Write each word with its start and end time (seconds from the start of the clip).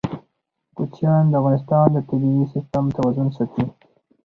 کوچیان 0.75 1.23
د 1.29 1.33
افغانستان 1.39 1.87
د 1.93 1.97
طبعي 2.09 2.35
سیسټم 2.53 2.85
توازن 2.97 3.27
ساتي. 3.37 3.65